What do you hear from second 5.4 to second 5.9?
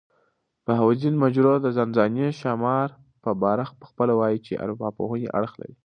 لري.